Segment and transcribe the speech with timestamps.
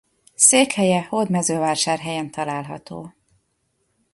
[0.35, 3.13] Székhelye Hódmezővásárhelyen található.